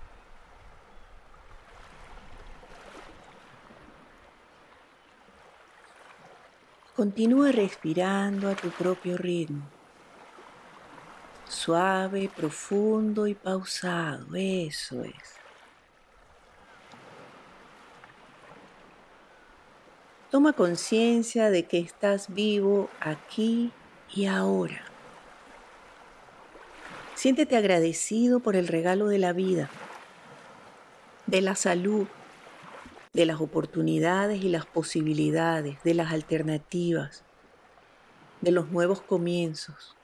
Continúa 7.02 7.50
respirando 7.50 8.48
a 8.48 8.54
tu 8.54 8.70
propio 8.70 9.16
ritmo 9.16 9.64
suave, 11.48 12.30
profundo 12.32 13.26
y 13.26 13.34
pausado. 13.34 14.36
Eso 14.36 15.02
es. 15.02 15.34
Toma 20.30 20.52
conciencia 20.52 21.50
de 21.50 21.64
que 21.64 21.80
estás 21.80 22.32
vivo 22.32 22.88
aquí 23.00 23.72
y 24.14 24.26
ahora. 24.26 24.84
Siéntete 27.16 27.56
agradecido 27.56 28.38
por 28.38 28.54
el 28.54 28.68
regalo 28.68 29.08
de 29.08 29.18
la 29.18 29.32
vida, 29.32 29.68
de 31.26 31.40
la 31.40 31.56
salud, 31.56 32.06
de 33.12 33.26
las 33.26 33.40
oportunidades 33.40 34.42
y 34.42 34.48
las 34.48 34.66
posibilidades, 34.66 35.82
de 35.82 35.94
las 35.94 36.12
alternativas, 36.12 37.24
de 38.40 38.52
los 38.52 38.70
nuevos 38.70 39.00
comienzos 39.00 39.96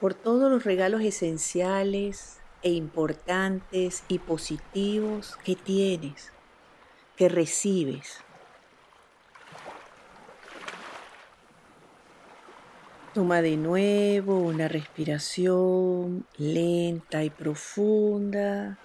por 0.00 0.14
todos 0.14 0.50
los 0.50 0.64
regalos 0.64 1.02
esenciales 1.02 2.38
e 2.62 2.70
importantes 2.70 4.02
y 4.08 4.18
positivos 4.18 5.36
que 5.44 5.54
tienes, 5.54 6.32
que 7.16 7.28
recibes. 7.28 8.24
Toma 13.12 13.42
de 13.42 13.56
nuevo 13.56 14.38
una 14.38 14.68
respiración 14.68 16.24
lenta 16.38 17.24
y 17.24 17.30
profunda. 17.30 18.78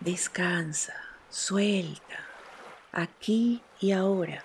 Descansa, 0.00 0.94
suelta, 1.32 2.18
aquí 2.92 3.62
y 3.80 3.92
ahora. 3.92 4.44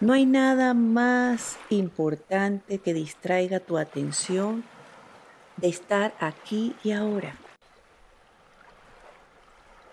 No 0.00 0.12
hay 0.12 0.26
nada 0.26 0.74
más 0.74 1.56
importante 1.70 2.78
que 2.78 2.94
distraiga 2.94 3.60
tu 3.60 3.78
atención 3.78 4.64
de 5.56 5.68
estar 5.68 6.14
aquí 6.18 6.74
y 6.82 6.90
ahora. 6.90 7.36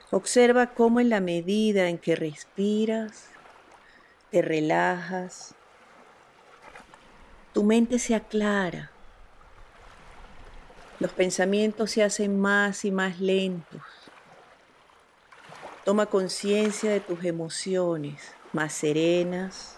Observa 0.10 0.74
cómo 0.74 1.00
en 1.00 1.10
la 1.10 1.20
medida 1.20 1.90
en 1.90 2.00
que 2.00 2.16
respiras, 2.16 3.30
te 4.32 4.42
relajas, 4.42 5.54
tu 7.54 7.64
mente 7.64 8.00
se 8.00 8.16
aclara, 8.16 8.90
los 11.00 11.12
pensamientos 11.12 11.92
se 11.92 12.04
hacen 12.04 12.40
más 12.40 12.86
y 12.86 12.92
más 12.92 13.20
lentos. 13.20 13.82
Toma 15.86 16.08
conciencia 16.08 16.90
de 16.90 17.00
tus 17.00 17.24
emociones 17.26 18.34
más 18.54 18.74
serenas, 18.74 19.78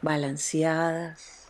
balanceadas. 0.00 1.48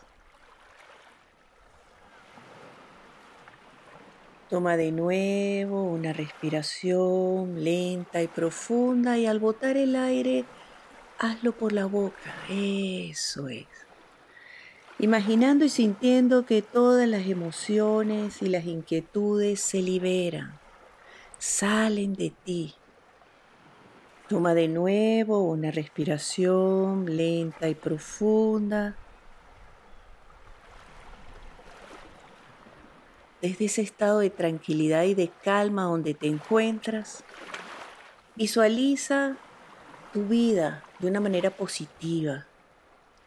Toma 4.50 4.76
de 4.76 4.90
nuevo 4.90 5.84
una 5.84 6.12
respiración 6.12 7.62
lenta 7.62 8.20
y 8.22 8.26
profunda 8.26 9.16
y 9.16 9.26
al 9.26 9.38
botar 9.38 9.76
el 9.76 9.94
aire, 9.94 10.44
hazlo 11.20 11.52
por 11.52 11.72
la 11.72 11.86
boca. 11.86 12.34
Eso 12.50 13.46
es. 13.46 13.68
Imaginando 14.98 15.64
y 15.64 15.68
sintiendo 15.68 16.44
que 16.44 16.60
todas 16.60 17.06
las 17.06 17.28
emociones 17.28 18.42
y 18.42 18.48
las 18.48 18.64
inquietudes 18.64 19.60
se 19.60 19.80
liberan, 19.80 20.58
salen 21.38 22.14
de 22.14 22.30
ti 22.30 22.74
Toma 24.32 24.54
de 24.54 24.66
nuevo 24.66 25.42
una 25.42 25.70
respiración 25.70 27.18
lenta 27.18 27.68
y 27.68 27.74
profunda. 27.74 28.96
Desde 33.42 33.66
ese 33.66 33.82
estado 33.82 34.20
de 34.20 34.30
tranquilidad 34.30 35.02
y 35.02 35.12
de 35.12 35.28
calma 35.44 35.82
donde 35.82 36.14
te 36.14 36.28
encuentras, 36.28 37.24
visualiza 38.34 39.36
tu 40.14 40.24
vida 40.24 40.82
de 40.98 41.08
una 41.08 41.20
manera 41.20 41.50
positiva. 41.50 42.46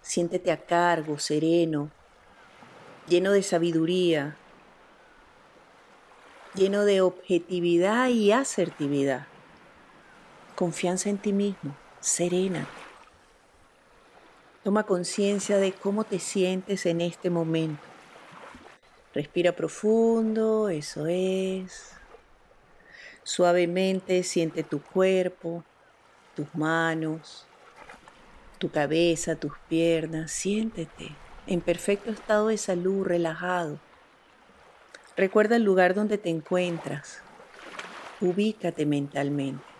Siéntete 0.01 0.51
a 0.51 0.65
cargo, 0.65 1.19
sereno, 1.19 1.91
lleno 3.07 3.31
de 3.31 3.43
sabiduría, 3.43 4.37
lleno 6.55 6.83
de 6.83 7.01
objetividad 7.01 8.09
y 8.09 8.31
asertividad 8.31 9.27
confianza 10.55 11.09
en 11.09 11.17
ti 11.17 11.33
mismo, 11.33 11.75
serena. 11.99 12.67
Toma 14.63 14.83
conciencia 14.83 15.57
de 15.57 15.73
cómo 15.73 16.03
te 16.05 16.19
sientes 16.19 16.85
en 16.85 17.01
este 17.01 17.29
momento. 17.29 17.83
Respira 19.13 19.51
profundo, 19.51 20.69
eso 20.69 21.05
es. 21.07 21.91
Suavemente 23.23 24.23
siente 24.23 24.63
tu 24.63 24.81
cuerpo, 24.81 25.63
tus 26.35 26.53
manos, 26.55 27.45
tu 28.57 28.71
cabeza, 28.71 29.35
tus 29.35 29.53
piernas, 29.69 30.31
siéntete 30.31 31.15
en 31.47 31.61
perfecto 31.61 32.11
estado 32.11 32.47
de 32.47 32.57
salud, 32.57 33.05
relajado. 33.05 33.79
Recuerda 35.15 35.55
el 35.55 35.63
lugar 35.63 35.93
donde 35.93 36.17
te 36.17 36.29
encuentras. 36.29 37.21
Ubícate 38.19 38.85
mentalmente. 38.85 39.74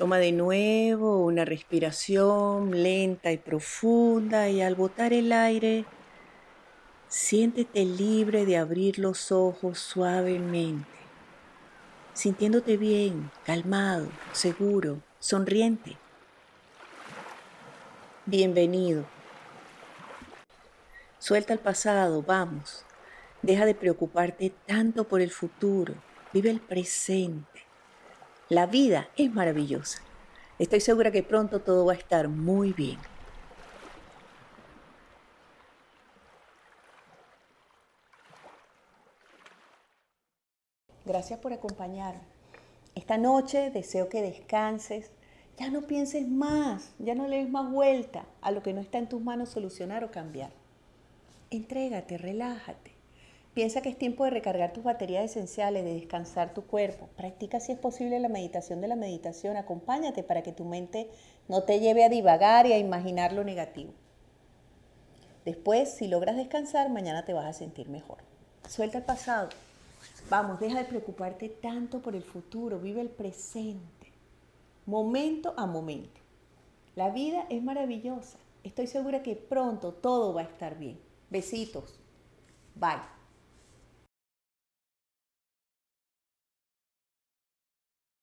Toma 0.00 0.16
de 0.16 0.32
nuevo 0.32 1.26
una 1.26 1.44
respiración 1.44 2.82
lenta 2.82 3.32
y 3.32 3.36
profunda 3.36 4.48
y 4.48 4.62
al 4.62 4.74
botar 4.74 5.12
el 5.12 5.30
aire, 5.30 5.84
siéntete 7.08 7.84
libre 7.84 8.46
de 8.46 8.56
abrir 8.56 8.98
los 8.98 9.30
ojos 9.30 9.78
suavemente, 9.78 10.88
sintiéndote 12.14 12.78
bien, 12.78 13.30
calmado, 13.44 14.08
seguro, 14.32 15.02
sonriente. 15.18 15.98
Bienvenido. 18.24 19.04
Suelta 21.18 21.52
el 21.52 21.58
pasado, 21.58 22.22
vamos. 22.22 22.86
Deja 23.42 23.66
de 23.66 23.74
preocuparte 23.74 24.54
tanto 24.64 25.04
por 25.04 25.20
el 25.20 25.30
futuro. 25.30 25.92
Vive 26.32 26.48
el 26.48 26.60
presente. 26.60 27.69
La 28.50 28.66
vida 28.66 29.08
es 29.16 29.32
maravillosa. 29.32 30.02
Estoy 30.58 30.80
segura 30.80 31.12
que 31.12 31.22
pronto 31.22 31.60
todo 31.60 31.86
va 31.86 31.92
a 31.92 31.96
estar 31.96 32.26
muy 32.26 32.72
bien. 32.72 32.98
Gracias 41.04 41.38
por 41.38 41.52
acompañarme. 41.52 42.22
Esta 42.96 43.18
noche 43.18 43.70
deseo 43.70 44.08
que 44.08 44.20
descanses. 44.20 45.12
Ya 45.56 45.70
no 45.70 45.82
pienses 45.82 46.26
más, 46.26 46.92
ya 46.98 47.14
no 47.14 47.28
le 47.28 47.36
des 47.36 47.50
más 47.50 47.70
vuelta 47.70 48.26
a 48.40 48.50
lo 48.50 48.64
que 48.64 48.72
no 48.72 48.80
está 48.80 48.98
en 48.98 49.08
tus 49.08 49.22
manos 49.22 49.50
solucionar 49.50 50.02
o 50.02 50.10
cambiar. 50.10 50.50
Entrégate, 51.50 52.18
relájate. 52.18 52.99
Piensa 53.54 53.82
que 53.82 53.88
es 53.88 53.98
tiempo 53.98 54.24
de 54.24 54.30
recargar 54.30 54.72
tus 54.72 54.84
baterías 54.84 55.24
esenciales, 55.24 55.84
de 55.84 55.94
descansar 55.94 56.54
tu 56.54 56.62
cuerpo. 56.62 57.08
Practica 57.16 57.58
si 57.58 57.72
es 57.72 57.78
posible 57.78 58.20
la 58.20 58.28
meditación 58.28 58.80
de 58.80 58.86
la 58.86 58.94
meditación. 58.94 59.56
Acompáñate 59.56 60.22
para 60.22 60.42
que 60.42 60.52
tu 60.52 60.64
mente 60.64 61.10
no 61.48 61.64
te 61.64 61.80
lleve 61.80 62.04
a 62.04 62.08
divagar 62.08 62.66
y 62.66 62.72
a 62.72 62.78
imaginar 62.78 63.32
lo 63.32 63.42
negativo. 63.42 63.92
Después, 65.44 65.92
si 65.92 66.06
logras 66.06 66.36
descansar, 66.36 66.90
mañana 66.90 67.24
te 67.24 67.32
vas 67.32 67.46
a 67.46 67.52
sentir 67.52 67.88
mejor. 67.88 68.18
Suelta 68.68 68.98
el 68.98 69.04
pasado. 69.04 69.48
Vamos, 70.28 70.60
deja 70.60 70.78
de 70.78 70.84
preocuparte 70.84 71.48
tanto 71.48 72.00
por 72.00 72.14
el 72.14 72.22
futuro. 72.22 72.78
Vive 72.78 73.00
el 73.00 73.10
presente. 73.10 74.12
Momento 74.86 75.54
a 75.56 75.66
momento. 75.66 76.20
La 76.94 77.10
vida 77.10 77.46
es 77.48 77.62
maravillosa. 77.62 78.38
Estoy 78.62 78.86
segura 78.86 79.24
que 79.24 79.34
pronto 79.34 79.92
todo 79.92 80.34
va 80.34 80.42
a 80.42 80.44
estar 80.44 80.78
bien. 80.78 81.00
Besitos. 81.30 81.98
Bye. 82.76 83.19